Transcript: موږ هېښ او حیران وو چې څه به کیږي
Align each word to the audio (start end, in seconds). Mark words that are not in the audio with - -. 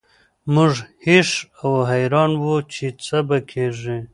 موږ 0.53 0.73
هېښ 1.05 1.29
او 1.61 1.71
حیران 1.91 2.31
وو 2.41 2.55
چې 2.73 2.85
څه 3.05 3.17
به 3.27 3.37
کیږي 3.51 3.97